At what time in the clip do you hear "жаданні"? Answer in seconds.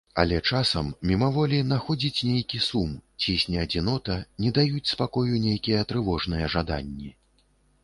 6.57-7.15